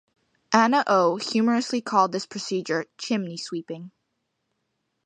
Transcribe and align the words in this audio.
Anna 0.51 0.83
O. 0.87 1.17
humorously 1.17 1.79
called 1.79 2.11
this 2.11 2.25
procedure 2.25 2.85
"chimney 2.97 3.37
sweeping". 3.37 3.91